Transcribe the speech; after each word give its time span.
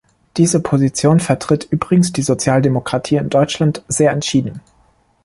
Diese 0.37 0.59
Position 0.59 1.19
vertritt 1.19 1.65
übrigens 1.69 2.11
die 2.11 2.23
Sozialdemokratie 2.23 3.17
in 3.17 3.29
Deutschland 3.29 3.83
sehr 3.87 4.09
entschieden. 4.11 4.59